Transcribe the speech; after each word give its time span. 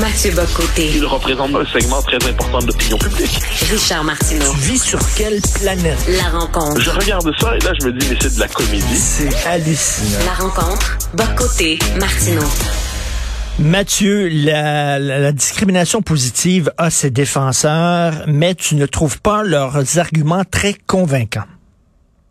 Mathieu 0.00 0.30
Bocoté. 0.32 0.90
Il 0.94 1.04
représente 1.06 1.54
un 1.54 1.64
segment 1.66 2.02
très 2.02 2.16
important 2.28 2.58
de 2.58 2.66
l'opinion 2.66 2.98
publique. 2.98 3.40
Richard 3.70 4.04
Martineau. 4.04 4.50
Tu 4.52 4.58
vis 4.58 4.82
sur 4.82 4.98
quelle 5.16 5.40
planète? 5.62 5.96
La 6.08 6.38
rencontre. 6.38 6.80
Je 6.80 6.90
regarde 6.90 7.30
ça 7.40 7.56
et 7.56 7.60
là, 7.64 7.72
je 7.80 7.86
me 7.86 7.92
dis, 7.92 8.06
mais 8.10 8.16
c'est 8.20 8.34
de 8.34 8.40
la 8.40 8.48
comédie. 8.48 8.96
C'est 8.96 9.46
hallucinant. 9.46 10.18
La 10.26 10.44
rencontre. 10.44 10.98
Bocoté. 11.14 11.78
Martineau. 11.98 12.42
Mathieu, 13.58 14.28
la, 14.28 14.98
la- 14.98 15.18
la 15.18 15.32
discrimination 15.32 16.02
positive 16.02 16.70
a 16.76 16.90
ses 16.90 17.10
défenseurs, 17.10 18.24
mais 18.26 18.54
tu 18.54 18.74
ne 18.74 18.84
trouves 18.84 19.20
pas 19.20 19.42
leurs 19.44 19.98
arguments 19.98 20.44
très 20.44 20.74
convaincants. 20.86 21.44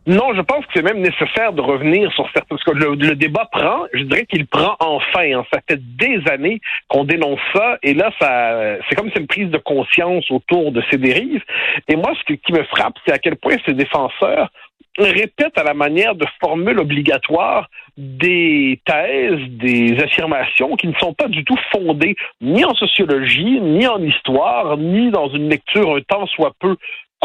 Non, 0.08 0.36
je 0.36 0.42
pense 0.42 0.64
que 0.68 0.72
c'est 0.76 0.84
même 0.84 1.00
nécessaire 1.00 1.54
de 1.54 1.62
revenir 1.62 2.12
sur 2.14 2.26
certains. 2.26 2.46
Parce 2.50 2.64
que 2.64 2.72
le, 2.72 3.16
débat 3.16 3.48
prend, 3.52 3.86
je 3.94 4.04
dirais 4.04 4.26
qu'il 4.26 4.46
prend 4.46 4.76
enfin. 4.80 5.32
hein. 5.34 5.46
Ça 5.52 5.60
fait 5.68 5.80
des 5.82 6.22
années 6.30 6.62
qu'on 6.88 7.06
dénonce 7.06 7.40
ça, 7.54 7.78
et 7.82 7.94
là, 7.94 8.12
ça, 8.20 8.78
c'est 8.88 8.96
comme 8.96 9.12
si 9.12 9.20
une 9.20 9.28
prise 9.28 9.50
de 9.50 9.58
conscience 9.58 10.30
autour 10.30 10.72
de 10.72 10.84
ces 10.92 10.98
dérives. 10.98 11.44
Et 11.88 11.96
moi, 11.96 12.12
ce 12.16 12.34
qui 12.34 12.54
me 12.54 12.64
frappe, 12.66 12.96
c'est 13.06 13.14
à 13.14 13.18
quel 13.18 13.36
point 13.36 13.56
ces 13.66 13.74
défenseurs 13.74 14.50
répètent 14.98 15.58
à 15.58 15.64
la 15.64 15.74
manière 15.74 16.16
de 16.16 16.26
formules 16.40 16.80
obligatoires 16.80 17.70
des 17.98 18.80
thèses, 18.86 19.40
des 19.50 19.98
affirmations 20.02 20.76
qui 20.76 20.88
ne 20.88 20.94
sont 20.94 21.14
pas 21.14 21.28
du 21.28 21.44
tout 21.44 21.58
fondées 21.72 22.16
ni 22.42 22.64
en 22.66 22.74
sociologie, 22.74 23.60
ni 23.62 23.88
en 23.88 24.02
histoire, 24.02 24.78
ni 24.78 25.12
dans 25.12 25.30
une 25.30 25.50
lecture 25.50 25.96
un 25.96 26.02
tant 26.02 26.26
soit 26.28 26.54
peu 26.60 26.76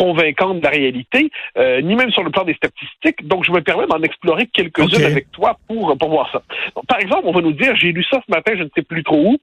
convaincante 0.01 0.61
de 0.61 0.65
la 0.65 0.71
réalité, 0.71 1.31
euh, 1.59 1.83
ni 1.83 1.95
même 1.95 2.11
sur 2.11 2.23
le 2.23 2.31
plan 2.31 2.45
des 2.45 2.55
statistiques. 2.55 3.29
Donc, 3.29 3.45
je 3.45 3.53
me 3.53 3.61
permets 3.61 3.87
d'en 3.87 4.01
explorer 4.03 4.47
quelques-unes 4.47 5.05
avec 5.05 5.31
toi 5.31 5.59
pour, 5.69 5.97
pour 5.99 6.09
voir 6.09 6.33
ça. 6.33 6.43
Donc, 6.75 6.87
par 6.87 6.99
exemple, 7.01 7.25
on 7.25 7.33
va 7.33 7.43
nous 7.43 7.53
dire, 7.53 7.77
j'ai 7.77 7.93
lu 7.93 8.03
ça 8.11 8.19
ce 8.27 8.31
matin, 8.31 8.53
je 8.57 8.63
ne 8.63 8.71
sais 8.75 8.83
plus 8.83 9.05
trop 9.05 9.21
où, 9.21 9.37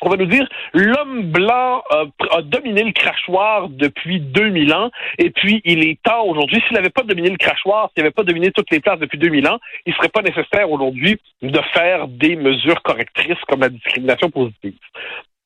on 0.00 0.08
va 0.08 0.16
nous 0.16 0.26
dire 0.26 0.48
l'homme 0.74 1.22
blanc 1.32 1.82
a, 1.90 2.04
a 2.30 2.42
dominé 2.42 2.84
le 2.84 2.92
crachoir 2.92 3.68
depuis 3.68 4.20
2000 4.20 4.72
ans 4.72 4.90
et 5.18 5.30
puis 5.30 5.60
il 5.64 5.84
est 5.84 6.00
temps 6.02 6.24
aujourd'hui, 6.24 6.62
s'il 6.66 6.76
n'avait 6.76 6.88
pas 6.88 7.02
dominé 7.02 7.30
le 7.30 7.36
crachoir, 7.36 7.90
s'il 7.92 8.04
n'avait 8.04 8.12
pas 8.12 8.22
dominé 8.22 8.52
toutes 8.52 8.70
les 8.70 8.78
places 8.78 9.00
depuis 9.00 9.18
2000 9.18 9.48
ans, 9.48 9.58
il 9.86 9.94
serait 9.94 10.08
pas 10.08 10.22
nécessaire 10.22 10.70
aujourd'hui 10.70 11.18
de 11.42 11.60
faire 11.74 12.06
des 12.06 12.36
mesures 12.36 12.80
correctrices 12.82 13.42
comme 13.48 13.60
la 13.60 13.70
discrimination 13.70 14.30
positive. 14.30 14.74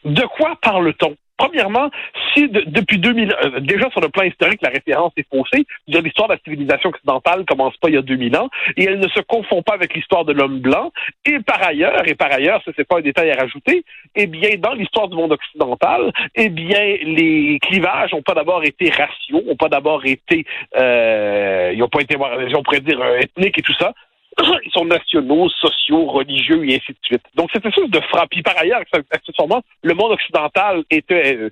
De 0.05 0.23
quoi 0.23 0.57
parle-t-on? 0.61 1.17
Premièrement, 1.39 1.91
si 2.33 2.49
de- 2.49 2.63
depuis 2.67 2.99
2000, 2.99 3.35
euh, 3.45 3.61
déjà 3.61 3.91
sur 3.91 4.01
le 4.01 4.11
plan 4.11 4.23
historique, 4.23 4.61
la 4.63 4.69
référence 4.69 5.13
est 5.17 5.27
faussée, 5.29 5.65
l'histoire 5.89 6.29
de 6.29 6.35
la 6.35 6.39
civilisation 6.45 6.91
occidentale 6.91 7.45
commence 7.47 7.77
pas 7.79 7.89
il 7.89 7.95
y 7.95 7.99
a 7.99 8.03
2000 8.03 8.37
ans, 8.37 8.49
et 8.77 8.85
elle 8.85 9.01
ne 9.01 9.09
se 9.09 9.19
confond 9.21 9.61
pas 9.63 9.75
avec 9.75 9.93
l'histoire 9.95 10.25
de 10.25 10.33
l'homme 10.33 10.61
blanc. 10.61 10.93
Et 11.25 11.41
par 11.41 11.61
ailleurs, 11.67 12.07
et 12.07 12.15
par 12.15 12.31
ailleurs, 12.33 12.63
ça 12.65 12.71
c'est 12.77 12.87
pas 12.87 12.99
un 12.99 13.01
détail 13.01 13.33
à 13.33 13.41
rajouter, 13.41 13.85
eh 14.15 14.27
bien, 14.29 14.51
dans 14.59 14.75
l'histoire 14.75 15.09
du 15.09 15.17
monde 15.17 15.33
occidental, 15.33 16.13
eh 16.37 16.49
bien, 16.49 16.97
les 17.03 17.59
clivages 17.61 18.13
n'ont 18.13 18.23
pas 18.23 18.35
d'abord 18.35 18.63
été 18.63 18.91
raciaux, 18.91 19.43
n'ont 19.45 19.57
pas 19.57 19.69
d'abord 19.69 20.05
été, 20.05 20.45
euh, 20.77 21.71
ils 21.73 21.79
n'ont 21.79 21.89
pas 21.89 22.03
été, 22.03 22.17
on 22.17 22.63
pourrait 22.63 22.81
dire, 22.81 23.01
euh, 23.01 23.19
ethniques 23.19 23.59
et 23.59 23.63
tout 23.63 23.75
ça. 23.75 23.93
Ils 24.65 24.71
sont 24.73 24.85
nationaux, 24.85 25.49
sociaux, 25.51 26.07
religieux 26.07 26.65
et 26.69 26.77
ainsi 26.77 26.93
de 26.93 26.99
suite. 27.03 27.23
Donc, 27.35 27.51
c'est 27.53 27.65
une 27.65 27.73
sorte 27.73 27.91
de 27.91 28.01
frappe. 28.01 28.31
Puis 28.31 28.43
par 28.43 28.57
ailleurs, 28.59 28.81
accessoirement, 29.11 29.63
le 29.83 29.95
monde 29.95 30.13
occidental 30.13 30.85
était, 30.91 31.37
euh, 31.37 31.51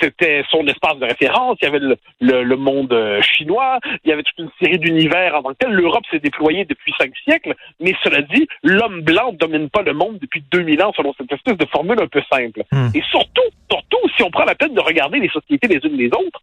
c'était 0.00 0.44
son 0.50 0.66
espace 0.66 0.98
de 0.98 1.06
référence. 1.06 1.56
Il 1.60 1.64
y 1.64 1.68
avait 1.68 1.78
le, 1.78 1.96
le, 2.20 2.42
le 2.42 2.56
monde 2.56 2.92
euh, 2.92 3.22
chinois. 3.22 3.78
Il 4.04 4.10
y 4.10 4.12
avait 4.12 4.22
toute 4.22 4.38
une 4.38 4.50
série 4.60 4.78
d'univers 4.78 5.34
en 5.36 5.42
tant 5.42 5.50
que 5.50 5.58
tel. 5.58 5.70
L'Europe 5.70 6.04
s'est 6.10 6.20
déployée 6.20 6.64
depuis 6.64 6.92
cinq 6.98 7.12
siècles. 7.24 7.54
Mais 7.80 7.94
cela 8.02 8.22
dit, 8.22 8.46
l'homme 8.62 9.02
blanc 9.02 9.32
ne 9.32 9.38
domine 9.38 9.70
pas 9.70 9.82
le 9.82 9.94
monde 9.94 10.18
depuis 10.20 10.42
2000 10.50 10.82
ans 10.82 10.92
selon 10.96 11.14
cette 11.16 11.32
espèce 11.32 11.56
de 11.56 11.66
formule 11.66 12.00
un 12.00 12.08
peu 12.08 12.22
simple. 12.30 12.62
Hmm. 12.72 12.88
Et 12.94 13.02
surtout, 13.10 13.48
surtout, 13.70 14.08
si 14.16 14.22
on 14.22 14.30
prend 14.30 14.44
la 14.44 14.54
peine 14.54 14.74
de 14.74 14.80
regarder 14.80 15.18
les 15.18 15.28
sociétés 15.28 15.68
les 15.68 15.80
unes 15.84 15.96
les 15.96 16.08
autres, 16.08 16.42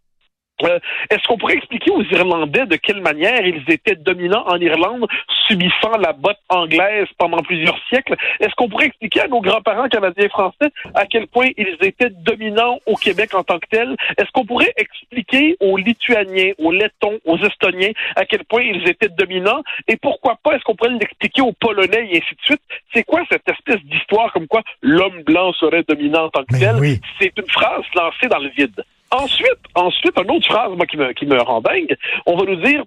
euh, 0.64 0.80
Est-ce 1.10 1.24
qu'on 1.28 1.38
pourrait 1.38 1.56
expliquer 1.56 1.92
aux 1.92 2.04
Irlandais 2.04 2.66
de 2.66 2.76
quelle 2.76 3.02
manière 3.02 3.46
ils 3.46 3.64
étaient 3.68 3.96
dominants 3.96 4.46
en 4.48 4.58
Irlande, 4.58 5.08
subissant 5.48 5.98
la 6.00 6.14
botte 6.14 6.40
anglaise 6.50 7.08
pendant 7.18 7.38
plusieurs 7.40 7.78
siècles? 7.90 8.16
Est-ce 8.40 8.54
qu'on 8.56 8.70
pourrait 8.70 8.88
expliquer 8.88 9.22
à 9.22 9.28
nos 9.28 9.42
grands-parents 9.42 9.90
canadiens 9.90 10.30
français 10.30 10.70
à 10.94 11.06
quel 11.06 11.28
point 11.28 11.50
ils 11.58 11.76
étaient 11.82 12.10
dominants 12.10 12.80
au 12.86 12.96
Québec 12.96 13.34
en 13.34 13.44
tant 13.44 13.60
que 13.60 13.68
tels? 13.70 13.96
Est-ce 14.18 14.32
qu'on 14.32 14.46
pourrait 14.46 14.74
expliquer 14.78 15.58
aux 15.60 15.78
Lituaniens, 15.78 16.52
aux 16.58 16.72
Lettons, 16.72 17.20
aux 17.26 17.38
Estoniens 17.38 17.92
à 18.16 18.26
quel 18.26 18.44
point 18.46 18.62
ils 18.62 18.88
étaient 18.88 19.10
dominants? 19.10 19.62
Et 19.88 19.98
pourquoi 19.98 20.38
pas, 20.44 20.56
est-ce 20.56 20.64
qu'on 20.64 20.76
pourrait 20.76 20.92
l'expliquer 20.92 21.42
aux 21.42 21.54
Polonais 21.54 22.08
et 22.12 22.18
ainsi 22.18 22.36
de 22.36 22.42
suite? 22.44 22.62
C'est 22.94 23.04
quoi 23.04 23.22
cette 23.30 23.48
espèce 23.50 23.84
d'histoire 23.86 24.32
comme 24.34 24.48
quoi 24.48 24.62
l'homme 24.82 25.22
blanc 25.24 25.52
serait 25.54 25.84
dominant 25.88 26.26
en 26.26 26.30
tant 26.30 26.42
que 26.44 26.54
Mais 26.54 26.60
tel? 26.60 26.76
oui. 26.80 27.00
C'est 27.20 27.34
une 27.38 27.50
phrase 27.50 27.84
lancée 27.96 28.28
dans 28.28 28.40
le 28.40 28.50
vide. 28.50 28.84
Ensuite, 29.16 29.60
ensuite, 29.76 30.20
une 30.20 30.32
autre 30.32 30.48
phrase, 30.48 30.72
moi, 30.76 30.86
qui 30.86 31.26
me, 31.26 31.42
rend 31.42 31.62
dingue, 31.62 31.96
on 32.26 32.36
va 32.36 32.46
nous 32.46 32.58
dire, 32.58 32.84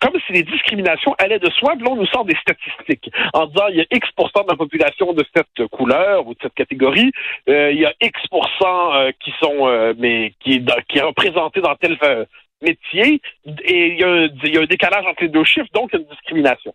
comme 0.00 0.18
si 0.26 0.32
les 0.32 0.42
discriminations 0.42 1.14
allaient 1.18 1.38
de 1.38 1.50
soi, 1.50 1.74
là, 1.74 1.90
on 1.90 1.96
nous 1.96 2.06
sort 2.06 2.24
des 2.24 2.36
statistiques 2.36 3.10
en 3.34 3.46
disant 3.46 3.68
il 3.68 3.76
y 3.76 3.80
a 3.80 3.84
X 3.90 4.08
de 4.16 4.50
la 4.50 4.56
population 4.56 5.12
de 5.12 5.24
cette 5.36 5.68
couleur 5.68 6.26
ou 6.26 6.34
de 6.34 6.38
cette 6.42 6.54
catégorie, 6.54 7.12
euh, 7.48 7.70
il 7.70 7.80
y 7.80 7.86
a 7.86 7.92
X 8.00 8.18
euh, 8.32 9.12
qui 9.22 9.32
sont 9.40 9.68
euh, 9.68 9.92
mais 9.98 10.32
qui 10.40 10.64
qui 10.88 10.98
est 10.98 11.02
représenté 11.02 11.60
dans 11.60 11.74
tel 11.76 11.98
euh, 12.02 12.24
métier, 12.64 13.20
et 13.64 13.86
il 13.88 13.98
y, 14.00 14.04
a 14.04 14.08
un, 14.08 14.28
il 14.44 14.54
y 14.54 14.58
a 14.58 14.60
un 14.62 14.66
décalage 14.66 15.06
entre 15.06 15.22
les 15.22 15.28
deux 15.28 15.44
chiffres, 15.44 15.68
donc 15.72 15.90
il 15.92 15.96
y 15.96 15.98
a 15.98 16.02
une 16.02 16.10
discrimination. 16.10 16.74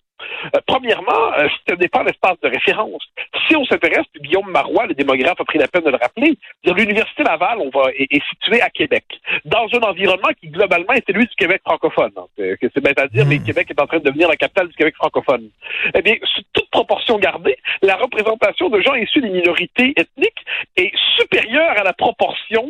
Euh, 0.56 0.60
premièrement, 0.68 1.34
euh, 1.38 1.48
ce 1.68 1.76
n'est 1.76 1.88
pas 1.88 2.04
l'espace 2.04 2.38
de 2.42 2.50
référence. 2.50 3.04
Si 3.48 3.56
on 3.56 3.66
s'intéresse, 3.66 4.06
puis 4.14 4.22
Guillaume 4.22 4.50
Marois, 4.52 4.86
le 4.86 4.94
démographe, 4.94 5.40
a 5.40 5.46
pris 5.46 5.60
la 5.60 5.68
peine 5.68 5.84
de 5.84 5.90
le 5.92 5.98
rappeler, 5.98 6.38
l'Université 6.66 7.24
Laval 7.24 7.60
on 7.60 7.70
va, 7.70 7.90
est, 7.92 8.08
est 8.12 8.24
située 8.30 8.62
à 8.62 8.70
Québec, 8.70 9.06
dans 9.46 9.68
un 9.74 9.80
environnement 9.80 10.30
qui, 10.40 10.48
globalement, 10.50 10.94
est 10.94 11.06
celui 11.08 11.26
du 11.26 11.36
Québec 11.36 11.62
francophone. 11.66 12.12
hein. 12.18 12.26
C'est 12.38 12.58
que 12.60 12.68
c'est 12.74 12.84
bête 12.84 13.00
à 13.00 13.08
dire, 13.08 13.26
Mm. 13.26 13.30
mais 13.30 13.40
Québec 13.40 13.68
est 13.70 13.82
en 13.82 13.88
train 13.88 14.00
de 14.00 14.04
devenir 14.04 14.28
la 14.30 14.36
capitale 14.36 14.68
du 14.70 14.76
Québec 14.76 14.96
francophone. 14.96 15.50
Eh 15.96 16.02
bien, 16.02 16.16
sous 16.24 16.42
toute 16.54 16.70
proportion 16.70 17.18
gardée, 17.18 17.58
la 17.82 17.96
représentation 17.96 18.70
de 18.70 18.82
gens 18.82 18.94
issus 18.96 19.22
des 19.22 19.30
minorités 19.30 19.94
ethniques 19.98 20.44
est 20.78 20.92
supérieure 21.18 21.72
à 21.80 21.84
la 21.84 21.94
proportion 21.94 22.70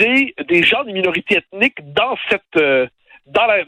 des, 0.00 0.34
des 0.48 0.62
gens 0.62 0.82
des 0.84 0.92
minorités 0.92 1.36
ethniques 1.42 1.80
dans 1.92 2.16
cette... 2.28 2.56
euh, 2.56 2.86
dans 3.26 3.46
la, 3.46 3.62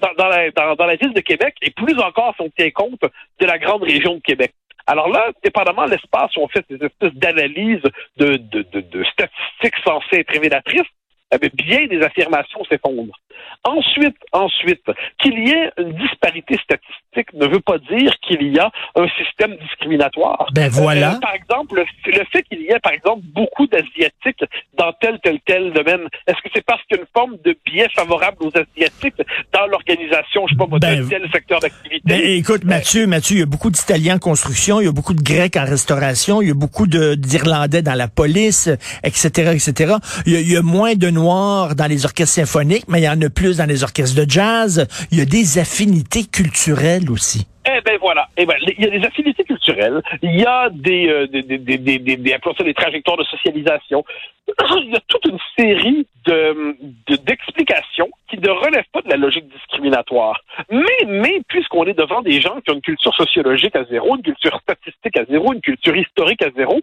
dans, 0.76 0.86
la, 0.86 0.96
ville 0.96 1.12
de 1.12 1.20
Québec, 1.20 1.54
et 1.62 1.70
plus 1.70 1.96
encore 2.00 2.34
si 2.34 2.42
on 2.42 2.50
tient 2.50 2.70
compte 2.70 3.04
de 3.40 3.46
la 3.46 3.58
grande 3.58 3.84
région 3.84 4.16
de 4.16 4.20
Québec. 4.20 4.52
Alors 4.86 5.08
là, 5.08 5.30
dépendamment 5.44 5.86
de 5.86 5.92
l'espace 5.92 6.34
où 6.36 6.40
on 6.40 6.48
fait 6.48 6.64
ces 6.68 6.84
espèces 6.84 7.14
d'analyses 7.14 7.86
de, 8.16 8.28
de, 8.38 8.62
de, 8.72 8.80
de 8.80 9.04
statistiques 9.04 9.78
censées 9.84 10.20
être 10.20 10.32
révélatrices, 10.32 10.90
eh 11.32 11.48
bien 11.54 11.86
des 11.86 12.02
affirmations 12.02 12.64
s'effondrent. 12.64 13.18
Ensuite, 13.64 14.16
ensuite, 14.32 14.84
qu'il 15.18 15.38
y 15.38 15.50
ait 15.50 15.70
une 15.78 15.92
disparité 15.92 16.58
statistique 16.64 17.32
ne 17.34 17.46
veut 17.46 17.60
pas 17.60 17.78
dire 17.78 18.12
qu'il 18.26 18.42
y 18.52 18.58
a 18.58 18.70
un 18.96 19.06
système 19.22 19.56
discriminatoire. 19.56 20.48
Ben 20.52 20.68
voilà. 20.68 21.14
Euh, 21.14 21.20
par 21.20 21.34
exemple, 21.34 21.76
le, 21.76 22.12
le 22.12 22.24
fait 22.32 22.42
qu'il 22.42 22.60
y 22.62 22.70
ait, 22.72 22.80
par 22.80 22.92
exemple, 22.92 23.20
beaucoup 23.32 23.66
d'Asiatiques 23.66 24.44
dans 24.76 24.92
tel, 25.00 25.18
tel, 25.22 25.38
tel 25.46 25.72
domaine, 25.72 26.08
est-ce 26.26 26.36
que 26.42 26.48
c'est 26.54 26.64
parce 26.64 26.80
qu'il 26.84 26.96
y 26.96 27.00
a 27.00 27.02
une 27.02 27.08
forme 27.14 27.36
de 27.44 27.56
biais 27.64 27.88
favorable 27.94 28.38
aux 28.40 28.50
Asiatiques 28.50 29.22
dans 29.52 29.66
l'organisation, 29.66 30.46
je 30.48 30.54
sais 30.54 30.58
pas 30.58 30.66
moi, 30.66 30.78
Ben, 30.80 31.04
de 31.04 31.08
tel 31.08 31.28
secteur 31.32 31.60
d'activité? 31.60 32.02
Ben, 32.04 32.20
écoute, 32.20 32.64
Mathieu, 32.64 33.06
Mathieu, 33.06 33.36
il 33.36 33.40
y 33.40 33.42
a 33.42 33.46
beaucoup 33.46 33.70
d'Italiens 33.70 34.16
en 34.16 34.18
construction, 34.18 34.80
il 34.80 34.86
y 34.86 34.88
a 34.88 34.92
beaucoup 34.92 35.14
de 35.14 35.22
Grecs 35.22 35.56
en 35.56 35.64
restauration, 35.64 36.42
il 36.42 36.48
y 36.48 36.50
a 36.50 36.54
beaucoup 36.54 36.86
d'Irlandais 36.86 37.82
dans 37.82 37.94
la 37.94 38.08
police, 38.08 38.68
etc., 39.04 39.52
etc. 39.52 39.94
Il 40.26 40.32
y, 40.32 40.36
a, 40.36 40.40
il 40.40 40.50
y 40.50 40.56
a 40.56 40.62
moins 40.62 40.94
de 40.94 41.10
Noirs 41.10 41.76
dans 41.76 41.86
les 41.86 42.04
orchestres 42.04 42.34
symphoniques, 42.34 42.86
mais 42.88 43.00
il 43.00 43.04
y 43.04 43.08
en 43.08 43.20
a 43.20 43.30
plus 43.30 43.51
dans 43.56 43.66
les 43.66 43.82
orchestres 43.82 44.16
de 44.16 44.28
jazz. 44.28 44.86
Il 45.10 45.18
y 45.18 45.20
a 45.20 45.24
des 45.24 45.58
affinités 45.58 46.24
culturelles 46.24 47.10
aussi. 47.10 47.46
Eh 47.64 47.80
ben 47.82 47.96
voilà. 48.00 48.28
Eh 48.36 48.44
ben, 48.44 48.56
il 48.60 48.84
y 48.84 48.86
a 48.88 48.90
des 48.98 49.06
affinités 49.06 49.44
culturelles, 49.44 50.02
il 50.20 50.34
y 50.40 50.44
a 50.44 50.68
des, 50.70 51.08
euh, 51.08 51.26
des, 51.28 51.42
des, 51.42 51.58
des, 51.58 51.78
des, 51.78 51.98
des, 51.98 52.16
des- 52.16 52.74
trajectoires 52.74 53.16
de 53.16 53.24
socialisation. 53.24 54.04
Il 54.82 54.90
y 54.90 54.96
a 54.96 55.00
toute 55.06 55.24
une 55.26 55.38
série 55.56 56.06
de 56.26 56.76
de- 57.08 57.16
d'explications 57.16 58.10
qui 58.28 58.38
ne 58.38 58.50
relèvent 58.50 58.90
pas 58.92 59.00
de 59.02 59.08
la 59.08 59.16
logique 59.16 59.46
discriminatoire. 59.48 60.40
Mais, 60.70 61.06
mais 61.06 61.40
puisqu'on 61.46 61.84
est 61.84 61.94
devant 61.94 62.22
des 62.22 62.40
gens 62.40 62.60
qui 62.60 62.70
ont 62.72 62.74
une 62.74 62.80
culture 62.82 63.14
sociologique 63.14 63.76
à 63.76 63.84
zéro, 63.84 64.16
une 64.16 64.22
culture 64.22 64.58
statistique 64.60 65.16
à 65.16 65.24
zéro, 65.26 65.52
une 65.52 65.60
culture 65.60 65.96
historique 65.96 66.42
à 66.42 66.50
zéro, 66.56 66.80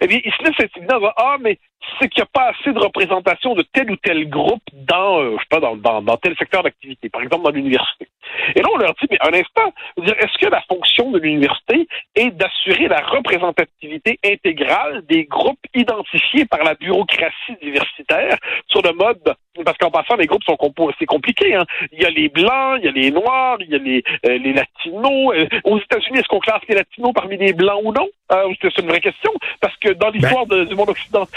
eh 0.00 0.06
bien, 0.06 0.20
ils 0.24 0.32
se 0.32 0.42
laissent 0.42 0.70
disant, 0.80 1.00
ah, 1.16 1.36
mais 1.40 1.58
c'est 2.00 2.08
qu'il 2.08 2.22
n'y 2.22 2.28
a 2.28 2.30
pas 2.32 2.50
assez 2.52 2.72
de 2.72 2.78
représentation 2.78 3.54
de 3.54 3.62
tel 3.72 3.90
ou 3.90 3.96
tel 3.96 4.28
groupe 4.30 4.62
dans, 4.72 5.20
euh, 5.20 5.32
je 5.36 5.42
sais 5.42 5.48
pas, 5.50 5.60
dans, 5.60 5.76
dans, 5.76 6.00
dans 6.00 6.16
tel 6.16 6.34
secteur 6.36 6.62
d'activité, 6.62 7.10
par 7.10 7.22
exemple 7.22 7.44
dans 7.44 7.50
l'université. 7.50 8.08
Et 8.54 8.60
là, 8.60 8.68
on 8.72 8.78
leur 8.78 8.94
dit, 8.94 9.06
mais 9.10 9.18
un 9.20 9.32
instant, 9.32 9.72
est-ce 9.96 10.38
que 10.38 10.50
la 10.50 10.62
fonction 10.62 11.10
de 11.10 11.18
l'université 11.18 11.86
est 12.14 12.30
d'assurer 12.30 12.88
la 12.88 13.00
représentativité 13.00 14.18
intégrale 14.24 15.02
des 15.06 15.24
groupes 15.24 15.64
identifiés 15.74 16.44
par 16.46 16.64
la 16.64 16.74
bureaucratie 16.74 17.56
diversitaire 17.60 18.36
sur 18.68 18.82
le 18.82 18.92
mode 18.92 19.34
parce 19.64 19.76
qu'en 19.76 19.90
passant, 19.90 20.16
les 20.16 20.26
groupes 20.26 20.44
sont 20.44 20.56
composés, 20.56 20.94
c'est 20.98 21.06
compliqué. 21.06 21.54
Hein. 21.54 21.64
Il 21.92 22.00
y 22.02 22.06
a 22.06 22.10
les 22.10 22.28
blancs, 22.28 22.78
il 22.78 22.84
y 22.84 22.88
a 22.88 22.92
les 22.92 23.10
noirs, 23.10 23.58
il 23.60 23.70
y 23.70 23.74
a 23.74 23.78
les, 23.78 24.02
euh, 24.26 24.38
les 24.38 24.52
latinos. 24.52 25.34
Euh, 25.34 25.46
aux 25.64 25.78
États-Unis, 25.78 26.18
est-ce 26.18 26.28
qu'on 26.28 26.38
classe 26.38 26.62
les 26.68 26.74
latinos 26.74 27.12
parmi 27.14 27.36
les 27.36 27.52
blancs 27.52 27.80
ou 27.84 27.92
non? 27.92 28.08
Euh, 28.32 28.54
C'est 28.62 28.78
une 28.78 28.88
vraie 28.88 29.00
question, 29.00 29.32
parce 29.60 29.76
que 29.76 29.92
dans 29.92 30.10
l'histoire 30.10 30.46
Ben. 30.46 30.64
du 30.64 30.74
monde 30.74 30.90
occidental, 30.90 31.28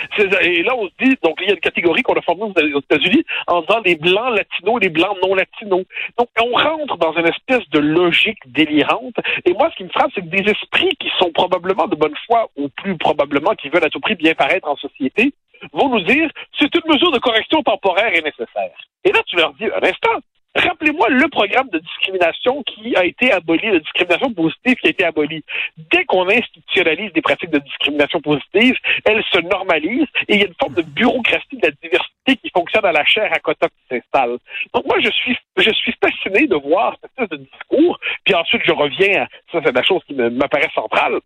et 0.42 0.64
là 0.64 0.76
on 0.76 0.88
se 0.88 0.94
dit, 1.04 1.16
donc 1.24 1.38
il 1.42 1.48
y 1.48 1.52
a 1.52 1.54
une 1.54 1.60
catégorie 1.60 2.04
qu'on 2.04 2.14
a 2.14 2.22
formée 2.22 2.44
aux 2.44 2.76
aux 2.76 2.80
États-Unis 2.80 3.24
en 3.48 3.62
disant 3.62 3.82
les 3.86 3.96
blancs 3.96 4.36
latinos 4.36 4.78
et 4.82 4.86
les 4.86 4.90
blancs 4.90 5.18
non 5.24 5.36
latinos. 5.36 5.86
Donc 6.18 6.30
on 6.42 6.52
rentre 6.52 6.98
dans 6.98 7.14
une 7.14 7.28
espèce 7.28 7.68
de 7.70 7.80
logique 7.80 8.40
délirante. 8.46 9.16
Et 9.46 9.54
moi, 9.54 9.70
ce 9.72 9.78
qui 9.78 9.84
me 9.84 9.90
frappe, 9.90 10.12
c'est 10.16 10.22
que 10.22 10.28
des 10.28 10.50
esprits 10.50 10.96
qui 11.00 11.10
sont 11.20 11.32
probablement 11.32 11.88
de 11.88 11.96
bonne 11.96 12.16
foi, 12.26 12.50
ou 12.56 12.70
plus 12.70 12.98
probablement 12.98 13.52
qui 13.56 13.70
veulent 13.70 13.86
à 13.86 13.90
tout 13.90 14.00
prix 14.00 14.16
bien 14.16 14.34
paraître 14.34 14.68
en 14.68 14.76
société, 14.76 15.34
vont 15.74 15.90
nous 15.90 16.02
dire 16.02 16.30
c'est 16.60 16.74
une 16.76 16.92
mesure 16.92 17.12
de 17.12 17.20
correction 17.20 17.62
temporaire 17.64 18.14
et 18.14 18.22
nécessaire. 18.22 18.76
Et 19.04 19.12
là, 19.12 19.22
tu 19.26 19.36
leur 19.36 19.54
dis 19.54 19.66
un 19.66 19.88
instant. 19.88 20.20
Rappelez-moi 20.56 21.10
le 21.10 21.28
programme 21.28 21.68
de 21.70 21.80
discrimination 21.80 22.64
qui 22.64 22.96
a 22.96 23.04
été 23.04 23.32
aboli, 23.32 23.70
de 23.72 23.80
discrimination 23.80 24.34
positive 24.34 24.76
qui 24.76 24.88
a 24.88 24.90
été 24.90 25.04
aboli. 25.04 25.44
Dès 25.92 26.06
qu'on 26.06 26.30
institutionnalise 26.30 27.12
des 27.14 27.22
pratiques 27.22 27.50
de 27.50 27.60
discrimination 27.60 28.22
positive, 28.22 28.76
elles 29.04 29.24
se 29.32 29.40
normalisent 29.40 30.08
et 30.28 30.36
il 30.36 30.40
y 30.40 30.44
a 30.44 30.48
une 30.48 30.56
forme 30.60 30.76
de 30.76 30.82
bureaucratie 30.82 31.58
de 31.58 31.68
la 31.68 31.72
diversité 31.72 32.38
qui 32.38 32.50
fonctionne 32.56 32.86
à 32.86 32.94
la 32.94 33.04
chair 33.04 33.30
à 33.34 33.40
quota 33.40 33.68
qui 33.68 33.96
s'installe. 33.96 34.38
Donc 34.74 34.86
moi, 34.86 34.98
je 35.02 35.10
suis, 35.10 35.38
je 35.58 35.72
suis 35.72 35.94
fasciné 36.02 36.48
de 36.48 36.56
voir 36.56 36.96
cette 37.02 37.12
espèce 37.12 37.38
de 37.38 37.46
discours, 37.46 38.00
puis 38.24 38.34
ensuite 38.34 38.62
je 38.66 38.72
reviens 38.72 39.24
à, 39.24 39.28
ça 39.52 39.60
c'est 39.64 39.76
la 39.76 39.84
chose 39.84 40.02
qui 40.08 40.14
m'apparaît 40.14 40.72
centrale, 40.74 41.20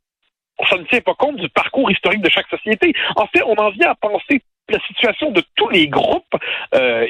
ça 0.67 0.77
ne 0.77 0.83
tient 0.83 1.01
pas 1.01 1.13
compte 1.13 1.37
du 1.37 1.49
parcours 1.49 1.89
historique 1.91 2.21
de 2.21 2.29
chaque 2.29 2.47
société. 2.47 2.93
En 3.15 3.27
fait, 3.27 3.43
on 3.43 3.55
en 3.55 3.69
vient 3.71 3.91
à 3.91 3.95
penser 3.95 4.41
la 4.69 4.79
situation 4.81 5.31
de 5.31 5.41
tous 5.55 5.69
les 5.69 5.87
groupes 5.87 6.35
euh, 6.75 7.07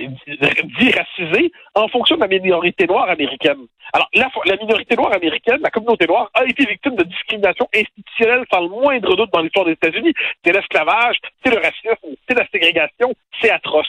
dits 0.80 0.92
racisés 0.92 1.52
en 1.76 1.88
fonction 1.88 2.16
de 2.16 2.22
la 2.22 2.28
minorité 2.28 2.88
noire 2.88 3.10
américaine. 3.10 3.66
Alors, 3.92 4.08
la, 4.14 4.30
la 4.46 4.56
minorité 4.56 4.96
noire 4.96 5.14
américaine, 5.14 5.60
la 5.62 5.70
communauté 5.70 6.06
noire, 6.08 6.30
a 6.34 6.46
été 6.46 6.66
victime 6.66 6.96
de 6.96 7.04
discrimination 7.04 7.68
institutionnelle 7.74 8.46
sans 8.52 8.62
le 8.62 8.70
moindre 8.70 9.16
doute 9.16 9.32
dans 9.34 9.42
l'histoire 9.42 9.66
des 9.66 9.74
États-Unis. 9.74 10.14
C'est 10.44 10.54
l'esclavage, 10.54 11.18
c'est 11.44 11.54
le 11.54 11.58
racisme, 11.58 12.16
c'est 12.28 12.38
la 12.38 12.48
ségrégation, 12.48 13.14
c'est 13.42 13.50
atroce. 13.50 13.88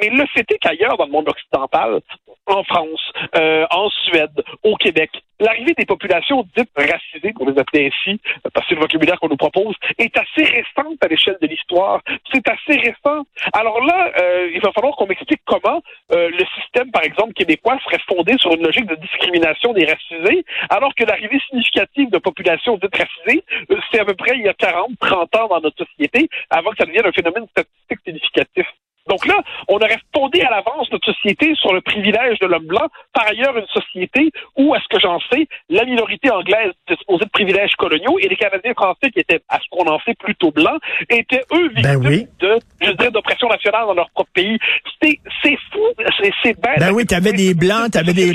Mais 0.00 0.08
le 0.08 0.26
fait 0.26 0.50
est 0.50 0.58
qu'ailleurs, 0.58 0.96
dans 0.96 1.06
le 1.06 1.12
monde 1.12 1.28
occidental, 1.28 2.00
en 2.46 2.62
France, 2.64 3.12
euh, 3.36 3.66
en 3.70 3.88
Suède, 3.90 4.42
au 4.62 4.76
Québec, 4.76 5.10
l'arrivée 5.40 5.74
des 5.76 5.86
populations 5.86 6.46
dites 6.56 6.70
racisées, 6.76 7.32
pour 7.32 7.48
les 7.48 7.58
appeler 7.58 7.90
ainsi, 7.90 8.20
parce 8.42 8.66
que 8.66 8.68
c'est 8.68 8.74
le 8.74 8.80
vocabulaire 8.80 9.18
qu'on 9.18 9.28
nous 9.28 9.36
propose, 9.36 9.74
est 9.98 10.16
assez 10.16 10.44
récente 10.44 10.98
à 11.02 11.08
l'échelle 11.08 11.38
de 11.40 11.46
l'histoire. 11.46 12.00
C'est 12.32 12.46
assez 12.48 12.78
récent. 12.78 13.24
Alors 13.52 13.80
là, 13.84 14.12
euh, 14.20 14.50
il 14.54 14.60
va 14.60 14.72
falloir 14.72 14.96
qu'on 14.96 15.06
m'explique 15.06 15.42
comment 15.44 15.82
euh, 16.12 16.30
le 16.30 16.44
système, 16.60 16.90
par 16.90 17.02
exemple, 17.02 17.32
québécois 17.34 17.78
serait 17.84 18.02
fondé 18.08 18.34
sur 18.38 18.52
une 18.52 18.64
logique 18.64 18.86
de 18.86 18.96
discrimination 18.96 19.72
des 19.72 19.86
racisés, 19.86 20.44
alors 20.70 20.94
que 20.94 21.04
l'arrivée 21.04 21.40
significative 21.48 22.10
de 22.10 22.18
populations 22.18 22.76
dites 22.76 22.96
racisées, 22.96 23.44
euh, 23.70 23.76
c'est 23.90 24.00
à 24.00 24.04
peu 24.04 24.14
près 24.14 24.36
il 24.36 24.44
y 24.44 24.48
a 24.48 24.54
40, 24.54 24.92
30 25.00 25.36
ans 25.36 25.48
dans 25.48 25.60
notre 25.60 25.84
société, 25.84 26.28
avant 26.50 26.70
que 26.70 26.76
ça 26.78 26.86
devienne 26.86 27.06
un 27.06 27.12
phénomène 27.12 27.46
statistique 27.48 28.00
significatif. 28.04 28.66
Donc 29.08 29.26
là, 29.26 29.34
on 29.68 29.76
aurait 29.76 29.98
fondé 30.14 30.40
à 30.40 30.50
l'avance 30.50 30.90
notre 30.90 31.12
société 31.12 31.54
sur 31.56 31.72
le 31.74 31.80
privilège 31.82 32.38
de 32.40 32.46
l'homme 32.46 32.66
blanc. 32.66 32.86
Par 33.12 33.26
ailleurs, 33.26 33.56
une 33.56 33.66
société 33.66 34.30
où, 34.56 34.74
à 34.74 34.80
ce 34.80 34.88
que 34.88 35.00
j'en 35.00 35.18
sais, 35.30 35.46
la 35.68 35.84
minorité 35.84 36.30
anglaise 36.30 36.72
disposait 36.88 37.24
de 37.26 37.30
privilèges 37.30 37.74
coloniaux 37.76 38.18
et 38.18 38.28
les 38.28 38.36
Canadiens 38.36 38.72
français, 38.72 39.10
qui 39.10 39.20
étaient, 39.20 39.40
à 39.48 39.58
ce 39.58 39.64
qu'on 39.70 39.86
en 39.86 39.98
sait, 40.00 40.14
plutôt 40.14 40.50
blancs, 40.50 40.80
étaient, 41.10 41.44
eux, 41.52 41.68
victimes 41.68 42.00
Ben 42.00 42.06
oui. 42.06 42.26
de, 42.40 42.58
je 42.80 42.92
dirais, 42.92 43.10
d'oppression 43.10 43.48
nationale 43.48 43.86
dans 43.86 43.94
leur 43.94 44.10
propre 44.10 44.30
pays. 44.32 44.58
C'est, 45.02 45.18
c'est 45.42 45.58
fou, 45.70 45.80
c'est, 46.20 46.32
c'est 46.42 46.60
bête. 46.60 46.78
Ben 46.78 46.92
oui, 46.92 47.04
t'avais 47.04 47.32
des 47.32 47.54
blancs, 47.54 47.90
t'avais 47.90 48.14
des-. 48.14 48.32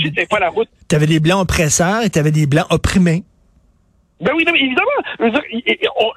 T'avais 0.87 1.07
des 1.07 1.19
blancs 1.19 1.41
oppresseurs 1.41 2.03
et 2.03 2.09
t'avais 2.09 2.31
des 2.31 2.45
blancs 2.45 2.67
opprimés. 2.69 3.23
Ben 4.21 4.33
oui, 4.35 4.43
non, 4.45 4.51
mais 4.51 4.59
évidemment. 4.59 4.89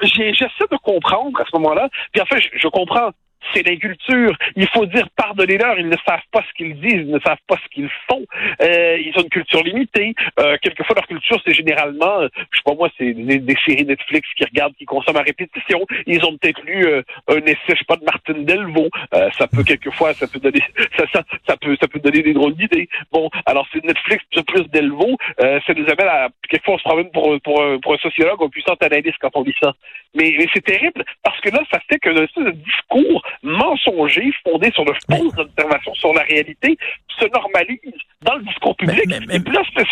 J'essaie 0.02 0.66
de 0.70 0.76
comprendre 0.82 1.40
à 1.40 1.44
ce 1.44 1.56
moment-là. 1.56 1.88
Puis 2.12 2.20
en 2.20 2.26
fait, 2.26 2.40
je, 2.40 2.48
je 2.58 2.68
comprends. 2.68 3.10
C'est 3.52 3.66
l'inculture. 3.66 4.36
Il 4.56 4.66
faut 4.68 4.86
dire 4.86 5.08
pardonnez-leur. 5.16 5.78
Ils 5.78 5.88
ne 5.88 5.96
savent 6.06 6.20
pas 6.30 6.42
ce 6.48 6.52
qu'ils 6.54 6.80
disent, 6.80 6.92
ils 7.06 7.10
ne 7.10 7.20
savent 7.20 7.42
pas 7.46 7.56
ce 7.62 7.68
qu'ils 7.74 7.90
font. 8.08 8.24
Euh, 8.60 8.98
ils 8.98 9.12
ont 9.16 9.22
une 9.22 9.28
culture 9.28 9.62
limitée. 9.62 10.14
Euh, 10.40 10.56
quelquefois, 10.62 10.96
leur 10.96 11.06
culture, 11.06 11.40
c'est 11.44 11.54
généralement, 11.54 12.20
euh, 12.20 12.28
je 12.50 12.58
sais 12.58 12.62
pas 12.64 12.74
moi, 12.74 12.88
c'est 12.98 13.12
des, 13.12 13.56
séries 13.66 13.84
Netflix 13.84 14.28
qui 14.36 14.44
regardent, 14.44 14.74
qui 14.74 14.84
consomment 14.84 15.18
à 15.18 15.22
répétition. 15.22 15.80
Ils 16.06 16.24
ont 16.24 16.36
peut-être 16.36 16.62
lu 16.62 16.86
euh, 16.86 17.02
un 17.28 17.38
essai, 17.38 17.58
je 17.68 17.74
sais 17.74 17.84
pas, 17.86 17.96
de 17.96 18.04
Martin 18.04 18.34
Delvaux. 18.38 18.88
Euh, 19.14 19.30
ça 19.38 19.46
peut 19.46 19.62
quelquefois, 19.62 20.14
ça 20.14 20.26
peut 20.26 20.38
donner, 20.38 20.62
ça, 20.96 21.04
ça, 21.12 21.22
ça 21.46 21.56
peut, 21.56 21.76
ça 21.80 21.88
peut 21.88 22.00
donner 22.00 22.22
des 22.22 22.32
drôles 22.32 22.54
d'idées. 22.54 22.88
Bon, 23.10 23.28
alors 23.46 23.66
c'est 23.72 23.84
Netflix 23.84 24.24
plus 24.46 24.68
Delvaux. 24.70 25.16
Euh, 25.40 25.60
ça 25.66 25.74
nous 25.74 25.84
amène 25.84 26.08
à 26.08 26.28
quelquefois 26.48 26.74
on 26.74 26.78
se 26.78 26.82
promène 26.82 27.10
pour 27.10 27.40
pour 27.42 27.62
pour 27.82 27.94
un 27.94 27.98
sociologue 27.98 28.42
un 28.42 28.48
puissant 28.48 28.74
analyste 28.80 29.16
quand 29.20 29.30
on 29.34 29.44
lit 29.44 29.54
ça. 29.60 29.72
Mais, 30.14 30.34
mais 30.38 30.46
c'est 30.52 30.64
terrible 30.64 31.04
parce 31.22 31.40
que 31.40 31.50
là, 31.50 31.60
ça 31.70 31.78
fait 31.88 31.98
que 31.98 32.10
le 32.10 32.28
ce 32.34 32.50
discours 32.50 33.22
mensonger 33.42 34.30
fondé 34.44 34.70
sur 34.74 34.84
de 34.84 34.92
fausses 35.10 35.38
observations 35.38 35.94
sur 35.94 36.12
la 36.14 36.22
réalité 36.22 36.76
se 37.18 37.24
normalise 37.26 37.78
dans 38.22 38.34
le 38.36 38.44
discours 38.44 38.76
public. 38.76 39.02
Mais- 39.06 39.20
mais- 39.20 39.26
mais- 39.26 39.36
Et 39.36 39.40
puis 39.40 39.54
là, 39.54 39.62
ce 39.64 39.84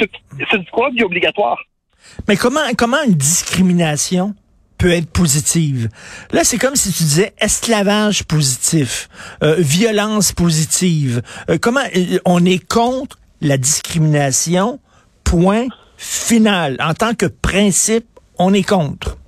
obligatoire. 1.05 1.59
Mais 2.29 2.37
comment, 2.37 2.61
comment 2.79 3.03
une 3.07 3.15
discrimination 3.15 4.35
peut 4.79 4.91
être 4.91 5.11
positive? 5.11 5.89
Là, 6.33 6.45
c'est 6.45 6.59
comme 6.59 6.77
si 6.77 6.93
tu 6.93 7.03
disais 7.03 7.35
esclavage 7.39 8.25
positif, 8.25 9.09
euh, 9.43 9.57
violence 9.59 10.33
positive. 10.33 11.23
Euh, 11.51 11.59
comment 11.61 11.85
euh, 11.97 12.19
on 12.25 12.45
est 12.47 12.67
contre 12.67 13.19
la 13.43 13.59
discrimination, 13.59 14.81
point 15.25 15.67
final. 15.97 16.77
En 16.81 16.95
tant 16.95 17.15
que 17.15 17.27
principe, 17.27 18.07
on 18.39 18.55
est 18.55 18.67
contre. 18.67 19.19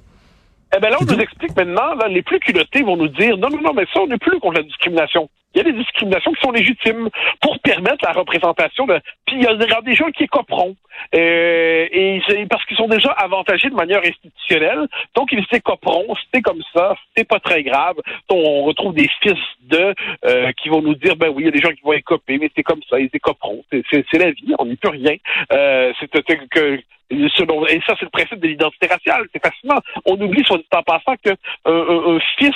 Eh 0.75 0.81
ben 0.81 0.91
là, 0.91 0.97
on 1.01 1.05
nous 1.05 1.21
explique 1.21 1.55
maintenant, 1.55 1.95
là, 1.95 2.09
les 2.09 2.23
plus 2.23 2.41
culottés 2.41 2.83
vont 2.83 2.97
nous 2.97 3.09
dire 3.09 3.37
non, 3.37 3.51
non, 3.51 3.61
non, 3.61 3.75
mais 3.75 3.85
ça, 3.93 4.01
on 4.01 4.07
n'est 4.07 4.19
plus 4.19 4.41
contre 4.41 4.57
la 4.57 4.63
discrimination. 4.63 5.29
Il 5.55 5.59
y 5.59 5.61
a 5.61 5.65
des 5.65 5.73
discriminations 5.73 6.33
qui 6.33 6.41
sont 6.41 6.51
légitimes 6.51 7.09
pour 7.41 7.59
permettre 7.61 8.05
la 8.05 8.13
représentation 8.13 8.87
de. 8.87 9.01
Puis 9.27 9.37
il 9.37 9.43
y 9.43 9.47
a 9.47 9.55
des 9.83 9.95
gens 9.95 10.11
qui 10.11 10.25
écoperont. 10.25 10.77
Euh, 11.15 11.89
et 11.91 12.21
parce 12.49 12.65
qu'ils 12.67 12.77
sont 12.77 12.89
déjà 12.89 13.11
avantagés 13.13 13.71
de 13.71 13.75
manière 13.75 14.01
institutionnelle. 14.01 14.87
Donc 15.17 15.33
ils 15.33 15.45
s'écoperont, 15.51 16.15
c'est 16.33 16.43
comme 16.43 16.63
ça, 16.75 16.95
c'est 17.17 17.27
pas 17.27 17.41
très 17.41 17.63
grave. 17.63 17.97
Donc, 18.29 18.39
on 18.45 18.63
retrouve 18.65 18.95
des 18.95 19.09
fils 19.23 19.39
de 19.63 19.95
euh, 20.25 20.53
qui 20.53 20.69
vont 20.69 20.83
nous 20.83 20.95
dire 20.95 21.17
ben 21.17 21.29
oui, 21.29 21.43
il 21.43 21.47
y 21.47 21.49
a 21.49 21.53
des 21.53 21.61
gens 21.61 21.73
qui 21.73 21.83
vont 21.83 21.93
écoper, 21.93 22.39
mais 22.39 22.51
c'est 22.55 22.63
comme 22.63 22.81
ça, 22.89 22.99
ils 22.99 23.11
écoperont. 23.13 23.65
C'est- 23.71 24.13
la 24.19 24.31
vie, 24.31 24.55
on 24.59 24.67
n'y 24.67 24.77
peut 24.77 24.91
rien. 24.91 25.17
Euh, 25.53 25.93
c'est 25.99 26.09
que 26.09 26.79
et 27.13 27.81
ça, 27.87 27.95
c'est 27.99 28.05
le 28.07 28.11
principe 28.11 28.41
de 28.41 28.49
l'identité 28.49 28.87
raciale. 28.87 29.27
C'est 29.33 29.45
fascinant. 29.45 29.81
On 30.07 30.19
oublie, 30.21 30.43
soit 30.45 30.59
dit 30.59 30.65
en 30.75 30.83
passant, 30.83 31.15
que 31.23 31.31
euh, 31.67 32.13
un, 32.13 32.17
un 32.17 32.21
fils 32.39 32.55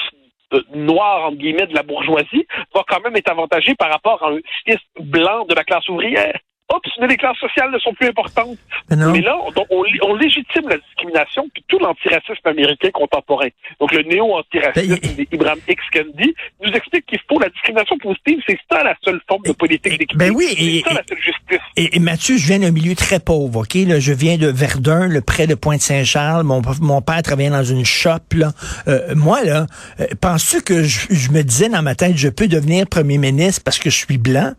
euh, 0.54 0.62
noir, 0.74 1.26
entre 1.26 1.38
guillemets, 1.38 1.66
de 1.66 1.74
la 1.74 1.82
bourgeoisie 1.82 2.46
va 2.74 2.84
quand 2.88 3.00
même 3.00 3.16
être 3.16 3.30
avantagé 3.30 3.74
par 3.74 3.90
rapport 3.90 4.22
à 4.22 4.30
un 4.30 4.38
fils 4.64 4.80
blanc 5.00 5.44
de 5.44 5.54
la 5.54 5.64
classe 5.64 5.88
ouvrière. 5.88 6.38
Oups, 6.74 6.90
mais 7.00 7.06
les 7.06 7.16
classes 7.16 7.38
sociales 7.38 7.70
ne 7.70 7.78
sont 7.78 7.94
plus 7.94 8.08
importantes. 8.08 8.58
Mais 8.90 8.96
non. 8.96 9.12
Mais 9.12 9.20
là, 9.20 9.36
on, 9.46 9.52
on, 9.70 9.84
on 10.02 10.14
légitime 10.16 10.68
la 10.68 10.78
discrimination, 10.78 11.48
puis 11.54 11.64
tout 11.68 11.78
l'antiracisme 11.78 12.44
américain 12.44 12.90
contemporain. 12.92 13.46
Donc, 13.78 13.92
le 13.92 14.02
néo-antiracisme 14.02 14.96
Ben, 15.16 15.26
d'Ibrahim 15.30 15.60
X. 15.68 15.82
Kendi 15.92 16.34
nous 16.64 16.72
explique 16.72 17.06
qu'il 17.06 17.20
faut 17.28 17.38
la 17.38 17.48
discrimination 17.50 17.96
positive. 17.98 18.40
C'est 18.48 18.58
ça 18.70 18.82
la 18.82 18.96
seule 19.04 19.20
forme 19.28 19.42
de 19.46 19.52
politique 19.52 19.92
d'équité. 19.96 20.16
ben 20.16 20.32
oui, 20.34 20.46
et- 20.58 20.82
c'est 20.82 20.88
ça 20.90 20.94
la 20.96 21.02
seule 21.08 21.18
justice. 21.22 21.66
Et, 21.76 21.96
et 21.96 21.98
Mathieu, 22.00 22.36
je 22.36 22.46
viens 22.48 22.58
d'un 22.58 22.72
milieu 22.72 22.96
très 22.96 23.20
pauvre, 23.20 23.60
OK? 23.60 23.74
Là, 23.74 24.00
je 24.00 24.12
viens 24.12 24.36
de 24.36 24.48
Verdun, 24.48 25.06
le 25.06 25.20
près 25.20 25.46
de 25.46 25.54
Pointe-Saint-Charles. 25.54 26.42
Mon, 26.42 26.62
mon 26.80 27.00
père 27.00 27.22
travaillait 27.22 27.50
dans 27.50 27.62
une 27.62 27.84
shop, 27.84 28.10
là. 28.34 28.50
Euh, 28.88 29.14
moi, 29.14 29.44
là, 29.44 29.66
euh, 30.00 30.06
penses-tu 30.20 30.62
que 30.62 30.82
je, 30.82 31.06
je 31.10 31.30
me 31.30 31.42
disais 31.42 31.68
dans 31.68 31.82
ma 31.82 31.94
tête, 31.94 32.16
je 32.16 32.28
peux 32.28 32.48
devenir 32.48 32.88
premier 32.88 33.18
ministre 33.18 33.62
parce 33.64 33.78
que 33.78 33.88
je 33.88 33.96
suis 33.96 34.18
blanc? 34.18 34.52